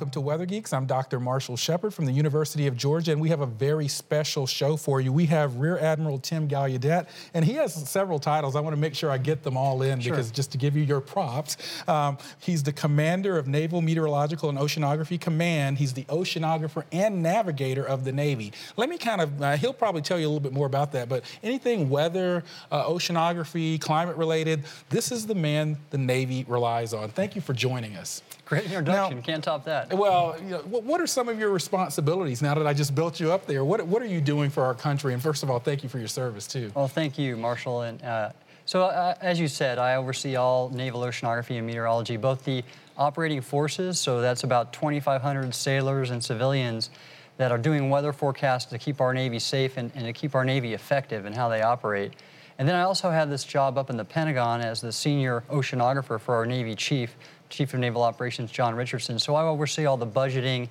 [0.00, 0.72] Welcome to Weather Geeks.
[0.72, 1.20] I'm Dr.
[1.20, 4.98] Marshall Shepard from the University of Georgia, and we have a very special show for
[4.98, 5.12] you.
[5.12, 8.56] We have Rear Admiral Tim Gallaudet, and he has several titles.
[8.56, 10.12] I want to make sure I get them all in Sure.
[10.12, 14.56] because just to give you your props, um, he's the commander of Naval Meteorological and
[14.56, 15.76] Oceanography Command.
[15.76, 18.54] He's the oceanographer and navigator of the Navy.
[18.78, 21.10] Let me kind of, uh, he'll probably tell you a little bit more about that,
[21.10, 22.42] but anything weather,
[22.72, 27.10] uh, oceanography, climate related, this is the man the Navy relies on.
[27.10, 28.22] Thank you for joining us.
[28.50, 29.18] Great introduction.
[29.18, 29.94] Now- Can't top that.
[29.94, 33.30] Well, you know, what, are some of your responsibilities now that I just built you
[33.30, 33.64] up there?
[33.64, 35.14] What, what are you doing for our country?
[35.14, 36.72] And first of all, thank you for your service too.
[36.74, 37.82] Well, thank you, Marshall.
[37.82, 38.32] And uh,
[38.66, 42.64] so, uh, as you said, I oversee all naval oceanography and meteorology, both the
[42.98, 46.90] operating forces, so that's about 2,500 sailors and civilians
[47.36, 50.44] that are doing weather forecasts to keep our Navy safe and, and to keep our
[50.44, 52.14] Navy effective in how they operate.
[52.58, 56.20] And then I also have this job up in the Pentagon as the senior oceanographer
[56.20, 57.16] for our Navy chief,
[57.50, 59.18] Chief of Naval Operations John Richardson.
[59.18, 60.68] So I oversee all the budgeting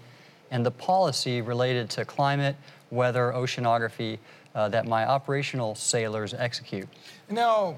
[0.49, 2.55] and the policy related to climate,
[2.89, 4.17] weather, oceanography
[4.55, 6.87] uh, that my operational sailors execute.
[7.29, 7.77] Now,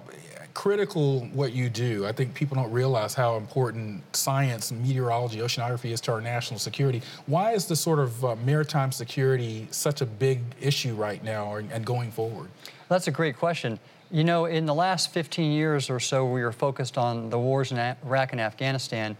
[0.53, 2.05] critical what you do.
[2.05, 7.01] I think people don't realize how important science, meteorology, oceanography is to our national security.
[7.25, 11.69] Why is the sort of uh, maritime security such a big issue right now and,
[11.71, 12.49] and going forward?
[12.87, 13.79] That's a great question.
[14.13, 17.71] You know, in the last 15 years or so, we were focused on the wars
[17.71, 19.15] in Iraq and Afghanistan.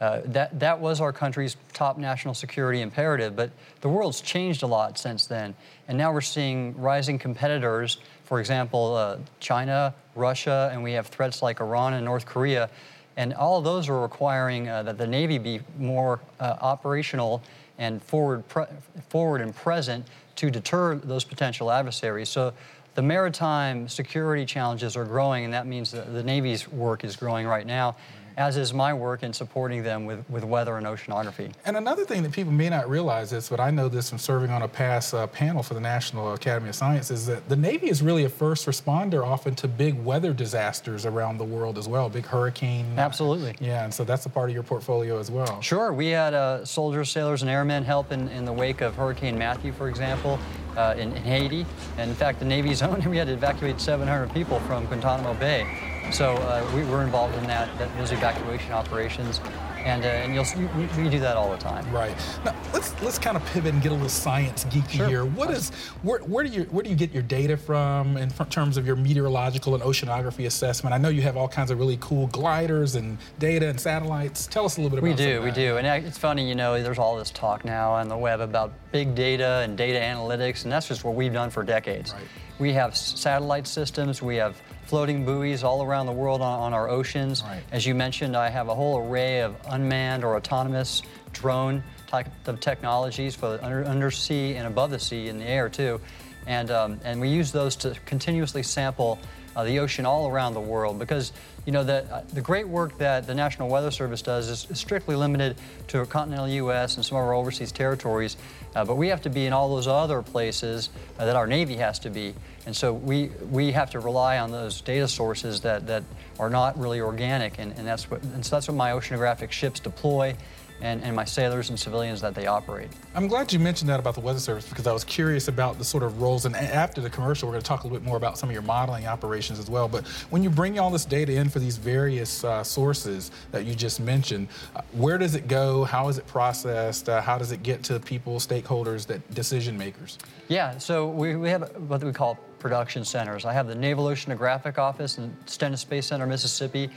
[0.00, 4.66] Uh, that, that was our country's top national security imperative, but the world's changed a
[4.66, 5.56] lot since then.
[5.88, 11.42] And now we're seeing rising competitors, for example, uh, China, Russia, and we have threats
[11.42, 12.70] like Iran and North Korea.
[13.16, 17.42] And all of those are requiring uh, that the Navy be more uh, operational
[17.76, 18.66] and forward, pre-
[19.08, 22.28] forward and present to deter those potential adversaries.
[22.28, 22.52] So
[22.98, 27.46] the maritime security challenges are growing, and that means that the Navy's work is growing
[27.46, 27.94] right now,
[28.38, 31.52] as is my work in supporting them with, with weather and oceanography.
[31.66, 34.50] And another thing that people may not realize is, but I know this from serving
[34.50, 37.88] on a past uh, panel for the National Academy of Science, is that the Navy
[37.88, 42.08] is really a first responder often to big weather disasters around the world as well,
[42.08, 42.86] big hurricane.
[42.96, 43.56] Absolutely.
[43.58, 45.60] Yeah, and so that's a part of your portfolio as well.
[45.60, 49.36] Sure, we had uh, soldiers, sailors, and airmen help in, in the wake of Hurricane
[49.36, 50.38] Matthew, for example,
[50.76, 51.66] uh, in, in Haiti.
[51.96, 55.87] And in fact, the Navy's own, we had to evacuate 700 people from Guantanamo Bay.
[56.10, 59.40] So uh, we were involved in that, that those evacuation operations.
[59.84, 61.88] And, uh, and you'll see, we, we do that all the time.
[61.92, 62.14] Right.
[62.44, 65.08] Now let's let's kind of pivot and get a little science geeky Sure.
[65.08, 65.24] here.
[65.24, 65.70] What is
[66.02, 68.96] where, where do you where do you get your data from in terms of your
[68.96, 70.92] meteorological and oceanography assessment?
[70.94, 74.46] I know you have all kinds of really cool gliders and data and satellites.
[74.48, 75.76] Tell us a little bit We about some do, we do.
[75.76, 79.14] And it's funny, you know, there's all this talk now on the web about big
[79.14, 82.12] data and data analytics, and that's just what we've done for decades.
[82.12, 82.24] Right.
[82.58, 86.88] We have satellite systems, we have floating buoys all around the world on, on our
[86.88, 87.42] oceans.
[87.42, 87.62] Right.
[87.70, 91.02] As you mentioned, I have a whole array of unmanned or autonomous
[91.34, 96.00] drone type of technologies for under, undersea and above the sea in the air too.
[96.46, 99.18] And, um, and we use those to continuously sample
[99.54, 101.32] uh, the ocean all around the world because
[101.68, 105.14] you know the, uh, the great work that the National Weather Service does is, strictly
[105.14, 105.54] limited
[105.88, 106.96] to continental U.S.
[106.96, 108.38] and some of our overseas territories,
[108.74, 111.76] uh, but we have to be in all those other places uh, that our Navy
[111.76, 112.34] has to be,
[112.64, 116.04] and so we we have to rely on those data sources that, that
[116.38, 119.78] are not really organic, and, and that's what and so that's what my oceanographic ships
[119.78, 120.34] deploy.
[120.80, 122.88] And, and my sailors and civilians that they operate.
[123.14, 125.84] I'm glad you mentioned that about the Weather Service because I was curious about the
[125.84, 126.44] sort of roles.
[126.44, 128.52] And after the commercial, we're going to talk a little bit more about some of
[128.52, 129.88] your modeling operations as well.
[129.88, 133.74] But when you bring all this data in for these various uh, sources that you
[133.74, 135.82] just mentioned, uh, where does it go?
[135.82, 137.08] How is it processed?
[137.08, 140.18] Uh, how does it get to people, stakeholders, that decision makers?
[140.46, 143.44] Yeah, so we, we have what we call production centers.
[143.44, 146.90] I have the Naval Oceanographic Office in Stennis Space Center, Mississippi,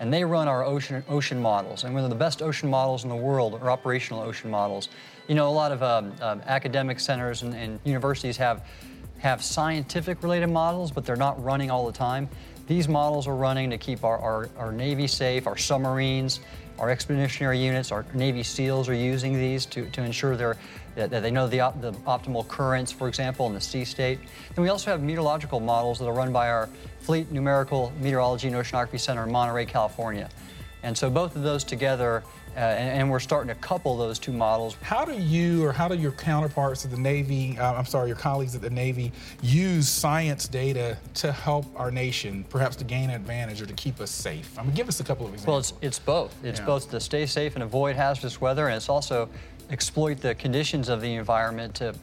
[0.00, 1.84] and they run our ocean ocean models.
[1.84, 4.88] And one of the best ocean models in the world are operational ocean models.
[5.28, 8.66] You know, a lot of um, um, academic centers and, and universities have
[9.18, 12.28] have scientific related models, but they're not running all the time.
[12.66, 16.40] These models are running to keep our, our, our Navy safe, our submarines,
[16.78, 20.56] our expeditionary units, our Navy SEALs are using these to, to ensure they're,
[20.94, 24.18] that, that they know the, op, the optimal currents, for example, in the sea state.
[24.54, 26.68] Then we also have meteorological models that are run by our
[27.00, 30.28] Fleet Numerical Meteorology and Oceanography Center in Monterey, California.
[30.82, 32.24] And so both of those together
[32.56, 34.76] uh, and, and, we're starting to couple those two models.
[34.80, 38.16] How do you or how do your counterparts at the Navy, uh, I'm sorry, your
[38.16, 39.12] colleagues at the Navy,
[39.42, 44.00] use science data to help our nation, perhaps to gain an advantage or to keep
[44.00, 44.58] us safe?
[44.58, 45.72] I mean, give us a couple of examples.
[45.72, 46.34] Well, it's, it's both.
[46.42, 46.66] It's yeah.
[46.66, 49.28] both to stay safe and avoid hazardous weather, and it's also
[49.68, 51.94] exploit the conditions of the environment to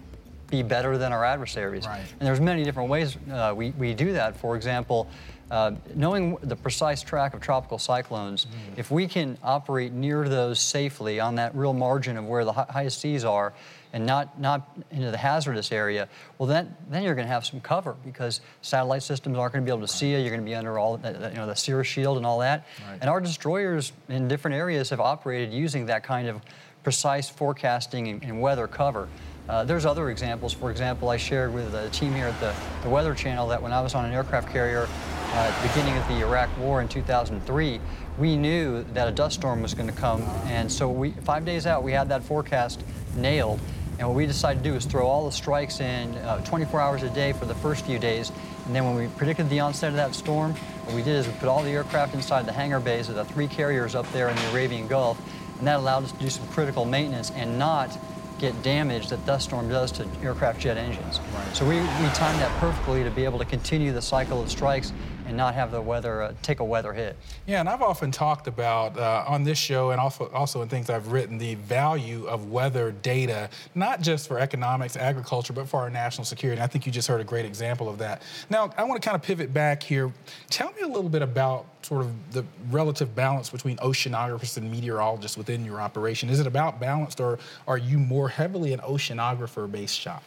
[0.50, 1.86] be better than our adversaries.
[1.86, 2.02] Right.
[2.20, 4.36] And there's many different ways uh, we, we do that.
[4.36, 5.10] For example,
[5.52, 8.78] uh, knowing the precise track of tropical cyclones, mm.
[8.78, 13.00] if we can operate near those safely on that real margin of where the highest
[13.00, 13.54] seas are,
[13.94, 16.10] and not not into the hazardous area,
[16.40, 19.70] well then then you're going to have some cover because satellite systems aren't going to
[19.70, 20.18] be able to see you.
[20.18, 22.66] You're going to be under all the, you know the cirrus shield and all that.
[22.90, 22.98] Right.
[23.02, 26.42] And our destroyers in different areas have operated using that kind of
[26.84, 29.08] precise forecasting and, and weather cover.
[29.50, 30.54] Uh, there's other examples.
[30.54, 33.74] For example, I shared with a team here at the, the Weather Channel that when
[33.74, 36.88] I was on an aircraft carrier uh, at the beginning of the Iraq War in
[36.88, 37.82] 2003,
[38.18, 40.22] we knew that a dust storm was going to come.
[40.46, 42.82] And so we, five days out, we had that forecast
[43.18, 43.60] nailed.
[44.00, 47.04] And what we decided to do is throw all the strikes in uh, 24 hours
[47.04, 48.32] a day for the first few days.
[48.66, 50.54] And then when we predicted the onset of that storm,
[50.86, 53.26] what we did is we put all the aircraft inside the hangar bays of the
[53.26, 55.22] three carriers up there in the Arabian Gulf.
[55.60, 57.98] And that allowed us to do some critical maintenance and not
[58.44, 61.22] get damage that dust storm does to aircraft jet engines.
[61.34, 61.56] Right.
[61.56, 64.92] So we, we timed that perfectly to be able to continue the cycle of strikes
[65.26, 67.16] and not have the weather uh, take a weather hit.
[67.46, 70.90] Yeah, and I've often talked about uh, on this show and also also in things
[70.90, 75.90] I've written the value of weather data, not just for economics, agriculture, but for our
[75.90, 76.60] national security.
[76.60, 78.22] And I think you just heard a great example of that.
[78.50, 80.12] Now, I want to kind of pivot back here.
[80.50, 85.38] Tell me a little bit about sort of the relative balance between oceanographers and meteorologists
[85.38, 86.30] within your operation.
[86.30, 90.24] Is it about balanced, or are you more heavily an oceanographer-based shop?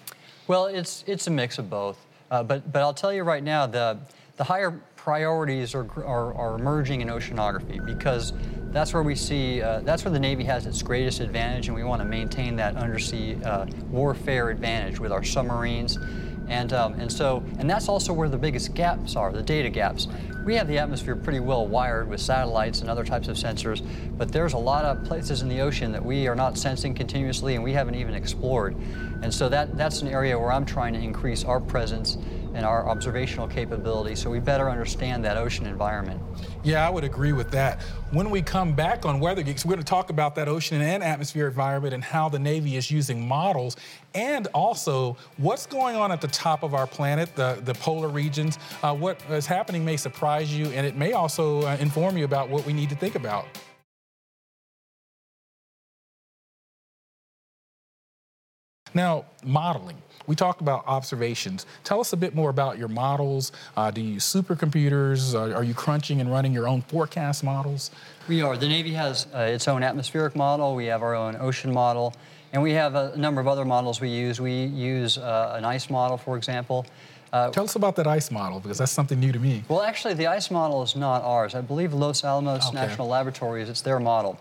[0.49, 1.99] Well, it's it's a mix of both.
[2.31, 3.99] Uh, but but I'll tell you right now the
[4.37, 8.33] the higher priorities are, are, are, emerging in oceanography because
[8.71, 11.85] that's where we see, uh, that's where the Navy has its greatest advantage, and we
[11.85, 15.99] want to maintain that undersea uh, warfare advantage with our submarines.
[16.49, 20.07] And, um, and so, and that's also where the biggest gaps are, the data gaps.
[20.45, 23.85] We have the atmosphere pretty well wired with satellites and other types of sensors,
[24.17, 27.57] but there's a lot of places in the ocean that we are not sensing continuously
[27.57, 28.77] and we haven't even explored.
[29.23, 32.17] And so that, that's an area where I'm trying to increase our presence
[32.57, 36.21] and our observational capability so we better understand that ocean environment.
[36.65, 37.83] Yeah, I would agree with that.
[38.13, 41.05] When we come back on Weather Geeks, we're going to talk about that ocean and
[41.05, 43.77] atmosphere environment and how the Navy is using models
[44.15, 48.59] and also what's going on at the top of our planet, the, the polar regions.
[48.83, 52.49] Uh, what is happening may surprise you and it may also uh, inform you about
[52.49, 53.47] what we need to think about.
[58.95, 60.01] Now, modeling.
[60.27, 61.67] We talked about observations.
[61.85, 63.53] Tell us a bit more about your models.
[63.77, 65.35] Uh, do you use supercomputers?
[65.35, 67.91] Uh, are you crunching and running your own forecast models?
[68.29, 68.57] We are.
[68.57, 70.75] The Navy has uh, its own atmospheric model.
[70.75, 72.15] We have our own ocean model.
[72.53, 74.41] And we have a number of other models we use.
[74.41, 76.87] We use uh, an ice model, for example.
[77.33, 79.65] Uh, Tell us about that ICE model because that's something new to me.
[79.69, 81.55] Well, actually, the ICE model is not ours.
[81.55, 82.77] I believe Los Alamos okay.
[82.77, 84.39] National Laboratories, it's their model.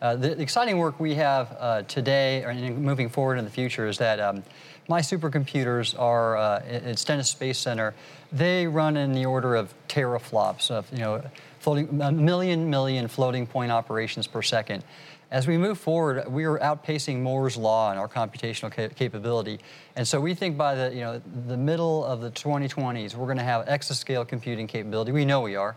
[0.00, 3.88] Uh, the, the, exciting work we have uh, today and moving forward in the future
[3.88, 4.42] is that um,
[4.88, 7.94] my supercomputers are uh, at Stennis Space Center.
[8.32, 11.22] They run in the order of teraflops, of you know,
[11.58, 14.84] floating a million million floating point operations per second.
[15.30, 19.58] As we move forward, we are outpacing Moore's law in our computational ca capability,
[19.96, 23.38] and so we think by the you know the middle of the 2020s, we're going
[23.38, 25.10] to have exascale computing capability.
[25.10, 25.76] We know we are,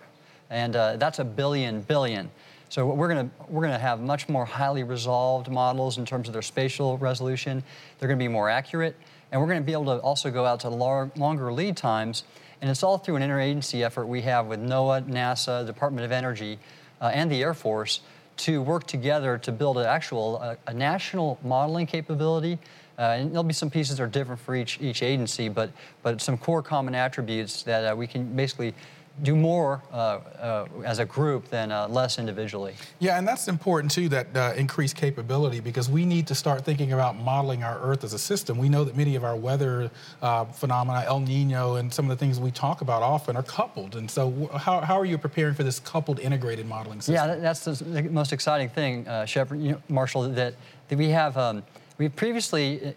[0.52, 2.30] and uh, that's a billion billion.
[2.70, 6.28] So we're going to we're going to have much more highly resolved models in terms
[6.28, 7.64] of their spatial resolution.
[7.98, 8.96] They're going to be more accurate,
[9.32, 12.26] and we're going to be able to also go out to long, longer lead times.
[12.62, 16.60] And it's all through an interagency effort we have with NOAA, NASA, Department of Energy,
[17.02, 18.02] uh, and the Air Force
[18.38, 22.60] to work together to build an actual uh, a national modeling capability.
[23.00, 25.72] Uh, and there'll be some pieces that are different for each each agency, but
[26.04, 28.76] but some core common attributes that uh, we can basically
[29.24, 32.76] do more uh, uh, as a group than uh, less individually.
[33.00, 36.94] Yeah, and that's important too, that uh, increased capability, because we need to start thinking
[36.94, 38.58] about modeling our Earth as a system.
[38.58, 42.26] We know that many of our weather uh, phenomena, El Nino, and some of the
[42.26, 43.96] things we talk about often are coupled.
[43.96, 47.16] And so, how, how are you preparing for this coupled integrated modeling system?
[47.16, 50.56] Yeah, that's the most exciting thing, uh, Shepard, you know, Marshall, that,
[50.88, 51.38] that we have.
[51.38, 51.64] Um,
[52.00, 52.92] we previously uh,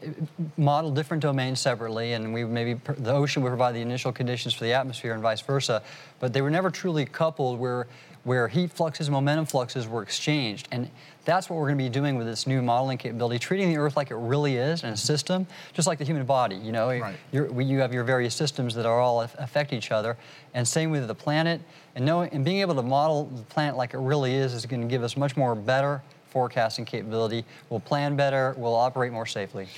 [0.57, 4.65] modeled different domains separately, and we maybe the ocean would provide the initial conditions for
[4.65, 5.83] the atmosphere and vice versa,
[6.21, 7.87] but they were never truly coupled where
[8.25, 10.69] where heat fluxes, and momentum fluxes were exchanged.
[10.71, 10.89] And
[11.25, 13.97] that's what we're going to be doing with this new modeling capability, treating the Earth
[13.97, 16.55] like it really is in a system, just like the human body.
[16.55, 17.17] You know, right.
[17.33, 20.17] you have your various systems that are all affect each other,
[20.55, 21.61] and same with the planet.
[21.97, 24.83] And knowing and being able to model the planet like it really is is going
[24.83, 26.01] to give us much more better
[26.33, 27.45] forecasting capability.
[27.69, 28.55] We'll plan better.
[28.57, 29.69] We'll operate more safely.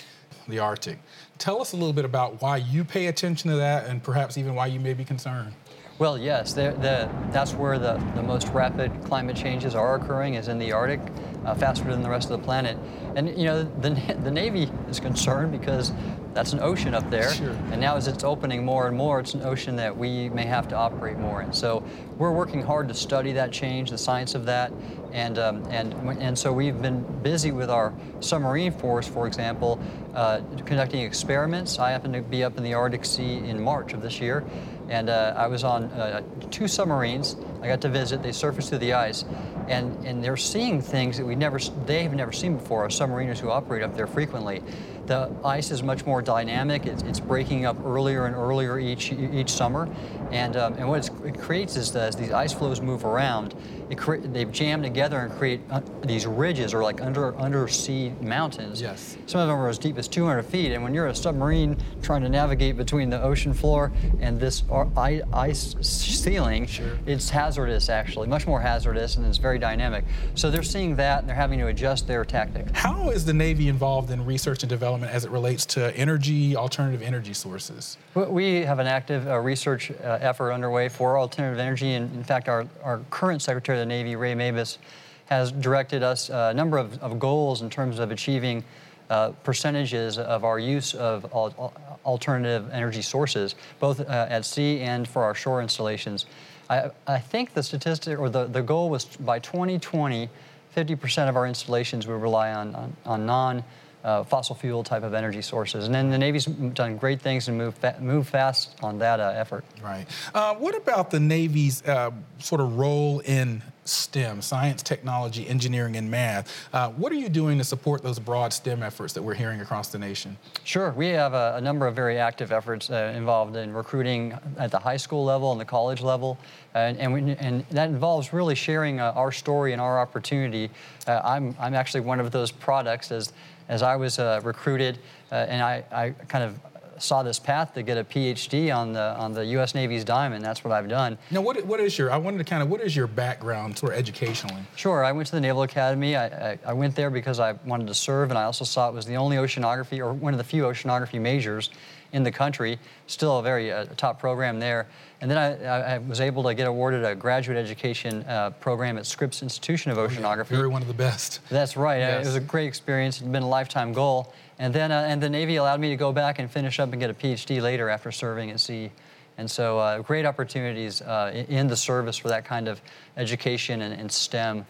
[0.47, 0.99] The Arctic.
[1.39, 4.55] Tell us a little bit about why you pay attention to that, and perhaps even
[4.55, 5.55] why you may be concerned.
[5.99, 10.49] Well, yes, the, the, that's where the, the most rapid climate changes are occurring is
[10.49, 11.01] in the Arctic,
[11.45, 12.77] uh, faster than the rest of the planet.
[13.17, 13.91] And you know, the,
[14.23, 15.93] the Navy is concerned because
[16.35, 17.33] that's an ocean up there.
[17.33, 17.51] Sure.
[17.71, 20.69] And now as it's opening more and more, it's an ocean that we may have
[20.69, 21.53] to operate more in.
[21.53, 21.85] So
[22.19, 24.73] we're working hard to study that change, the science of that.
[25.13, 29.81] And, um, and, and so we've been busy with our submarine force, for example,
[30.15, 31.79] uh, conducting experiments.
[31.79, 34.45] I happen to be up in the Arctic Sea in March of this year.
[34.89, 37.37] And uh, I was on uh, two submarines.
[37.63, 38.23] I got to visit.
[38.23, 39.25] They surfaced through the ice,
[39.67, 42.83] and and they're seeing things that we never they have never seen before.
[42.83, 44.63] Our submariners who operate up there frequently.
[45.07, 46.87] The ice is much more dynamic.
[46.87, 49.89] It's, it's breaking up earlier and earlier each each summer,
[50.31, 53.55] and um, and what it creates is that as these ice floes move around,
[53.91, 58.81] it cre- they've jammed together and create uh, these ridges or like under undersea mountains.
[58.81, 59.19] Yes.
[59.27, 62.23] Some of them are as deep as 200 feet, and when you're a submarine trying
[62.23, 66.99] to navigate between the ocean floor and this ice ceiling, sure.
[67.07, 70.05] it's hazardous actually, much more hazardous, and it's very dynamic.
[70.35, 72.71] So they're seeing that, and they're having to adjust their tactics.
[72.75, 77.03] How is the Navy involved in research and development as it relates to energy, alternative
[77.03, 77.97] energy sources?
[78.15, 82.49] We have an active uh, research uh, effort underway for alternative energy, and in fact,
[82.49, 84.79] our, our current Secretary of the Navy, Ray Mabus,
[85.27, 88.63] has directed us uh, a number of, of goals in terms of achieving
[89.11, 91.73] uh, percentages of our use of al-
[92.05, 96.27] alternative energy sources, both uh, at sea and for our shore installations.
[96.71, 100.29] I, I think the statistic or the, the goal was by 2020,
[100.75, 103.65] 50% of our installations would rely on, on, on non
[104.05, 105.87] uh, fossil fuel type of energy sources.
[105.87, 109.33] And then the Navy's done great things and moved, fa- moved fast on that uh,
[109.35, 109.65] effort.
[109.83, 110.07] Right.
[110.35, 116.11] Uh, what about the Navy's uh, sort of role in STEM, science, technology, engineering, and
[116.11, 116.69] math.
[116.73, 119.89] Uh, what are you doing to support those broad STEM efforts that we're hearing across
[119.89, 120.37] the nation?
[120.65, 120.91] Sure.
[120.93, 124.79] We have a, a number of very active efforts uh, involved in recruiting at the
[124.79, 126.39] high school level and the college level.
[126.75, 130.71] And, and, we, and that involves really sharing uh, our story and our opportunity.
[131.07, 133.33] Uh, I'm, I'm actually one of those products as,
[133.69, 134.99] as I was uh, recruited
[135.33, 136.59] uh, and I, I kind of
[136.99, 139.75] saw this path to get a PhD on the on the U.S.
[139.75, 140.45] Navy's Diamond.
[140.45, 141.19] That's what I've done.
[141.31, 142.11] Now, what what is your?
[142.11, 144.63] I wanted to kind of what is your background, sort of educationally?
[144.77, 145.05] Sure.
[145.05, 146.17] I went to the Naval Academy.
[146.17, 148.95] I, I, I went there because I wanted to serve, and I also saw it
[148.95, 151.71] was the only oceanography or one of the few oceanography majors
[152.15, 152.79] in the country.
[153.09, 154.87] Still a very uh, top program there.
[155.21, 159.05] And then I, I, was able to get awarded a graduate education uh, program at
[159.05, 160.53] Scripps Institution of Oceanography.
[160.53, 160.57] Oh, yeah.
[160.57, 161.41] Very one of the best.
[161.51, 161.99] That's right.
[161.99, 162.25] Yes.
[162.25, 163.21] It was a great experience.
[163.21, 164.33] It's been a lifetime goal.
[164.59, 167.01] And then uh, and the Navy allowed me to go back and finish up and
[167.01, 168.93] get a PhD later after serving at sea.
[169.37, 172.81] And so uh, great opportunities uh, in the service for that kind of
[173.17, 174.65] education and, and STEM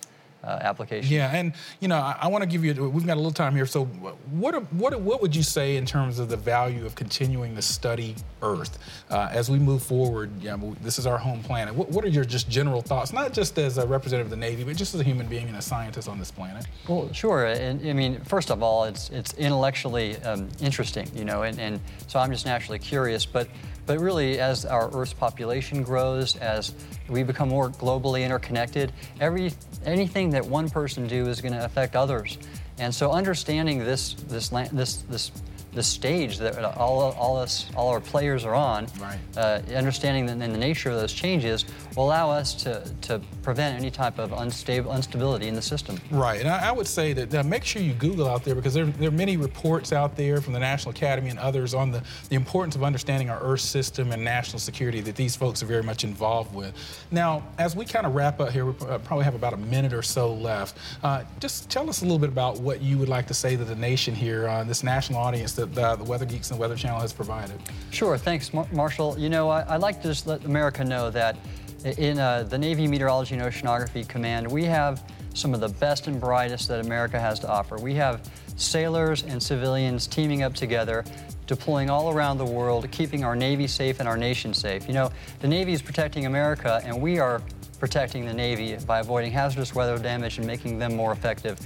[0.45, 1.13] uh, application.
[1.13, 2.89] Yeah, and you know, I, I want to give you.
[2.89, 6.19] We've got a little time here, so what what what would you say in terms
[6.19, 8.79] of the value of continuing to study Earth
[9.11, 10.31] uh, as we move forward?
[10.41, 11.75] Yeah, this is our home planet.
[11.75, 14.65] What, what are your just general thoughts, not just as a representative of the Navy,
[14.65, 16.67] but just as a human being and a scientist on this planet?
[16.89, 17.47] Well, sure.
[17.47, 21.81] And I mean, first of all, it's it's intellectually um, interesting, you know, and, and
[22.07, 23.49] so I'm just naturally curious, but.
[23.87, 26.73] But really, as our Earth's population grows, as
[27.09, 29.53] we become more globally interconnected, every
[29.85, 32.39] anything that one person do is going to affect others.
[32.79, 35.33] And so, understanding this this this this
[35.75, 39.19] the stage that all, all us all our players are on, right.
[39.37, 41.65] uh, understanding the, the nature of those changes
[41.97, 46.01] will allow us to, to prevent any type of unstable instability in the system.
[46.11, 48.75] Right, and I, I would say that uh, make sure you Google out there because
[48.75, 52.03] there, there, are many reports out there from the National Academy and others on the,
[52.29, 55.83] the importance of understanding our Earth system and national security that these folks are very
[55.83, 56.75] much involved with.
[57.11, 59.93] Now, as we kind of wrap up here, we uh, probably have about a minute
[59.93, 60.79] or so left.
[61.03, 63.65] Uh, just tell us a little bit about what you would like to say to
[63.65, 66.61] the nation here, uh, this national audience that that uh, the Weather Geeks and the
[66.61, 67.59] Weather Channel has provided.
[67.91, 69.19] Sure, thanks, Mar- Marshall.
[69.19, 71.37] You know, I, would like to just let America know that
[71.85, 75.03] in uh, the Navy Meteorology and Oceanography Command, we have
[75.35, 77.77] some of the best and brightest that America has to offer.
[77.77, 81.05] We have sailors and civilians teaming up together,
[81.47, 84.87] deploying all around the world, keeping our Navy safe and our nation safe.
[84.89, 85.11] You know,
[85.41, 87.43] the Navy is protecting America, and we are
[87.79, 91.59] protecting the Navy by avoiding hazardous weather damage and making them more effective.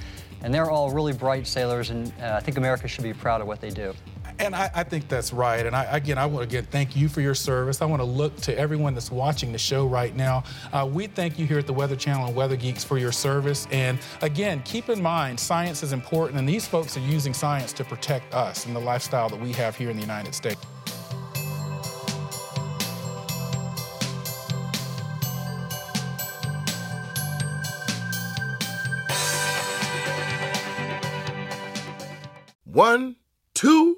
[0.42, 3.46] And they're all really bright sailors, and uh, I think America should be proud of
[3.46, 3.94] what they do.
[4.40, 5.66] And I, I, think that's right.
[5.66, 7.82] And I, again, I want to again thank you for your service.
[7.82, 10.44] I want to look to everyone that's watching the show right now.
[10.72, 13.66] Uh, we thank you here at the Weather Channel and Weather Geeks for your service.
[13.72, 17.84] And again, keep in mind, science is important, and these folks are using science to
[17.84, 20.60] protect us and the lifestyle that we have here in the United States.
[32.64, 33.16] One,
[33.54, 33.97] two,